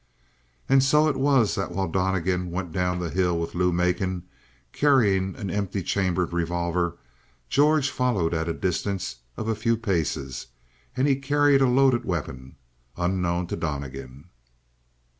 And 0.67 0.81
so 0.83 1.07
it 1.09 1.15
was 1.15 1.53
that 1.53 1.73
while 1.73 1.87
Donnegan 1.87 2.49
went 2.49 2.71
down 2.71 2.97
the 2.97 3.11
hill 3.11 3.37
with 3.39 3.53
Lou 3.53 3.71
Macon, 3.71 4.23
carrying 4.73 5.35
an 5.35 5.51
empty 5.51 5.83
chambered 5.83 6.33
revolver, 6.33 6.97
George 7.49 7.91
followed 7.91 8.33
at 8.33 8.49
a 8.49 8.53
distance 8.55 9.17
of 9.37 9.47
a 9.47 9.53
few 9.53 9.77
paces, 9.77 10.47
and 10.97 11.07
he 11.07 11.17
carried 11.17 11.61
a 11.61 11.67
loaded 11.69 12.03
weapon 12.03 12.55
unknown 12.97 13.45
to 13.45 13.55
Donnegan. 13.55 14.29